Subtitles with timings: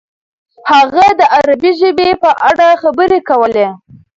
[0.71, 3.67] هغه د عربي ژبې په اړه خبرې کولې.